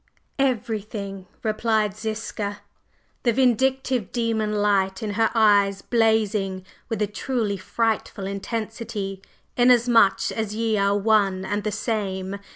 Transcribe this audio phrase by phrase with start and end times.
[0.39, 2.61] "Everything!" replied Ziska,
[3.21, 9.21] the vindictive demon light in her eyes blazing with a truly frightful intensity.
[9.57, 12.37] "Inasmuch as ye are one and the same!